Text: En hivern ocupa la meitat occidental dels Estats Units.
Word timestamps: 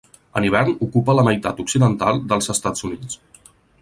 En 0.39 0.45
hivern 0.47 0.71
ocupa 0.85 1.15
la 1.19 1.25
meitat 1.27 1.61
occidental 1.65 2.23
dels 2.33 2.51
Estats 2.55 2.89
Units. 2.89 3.21